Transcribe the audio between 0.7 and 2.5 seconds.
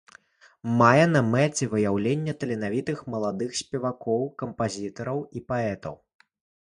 Мае на мэце выяўленне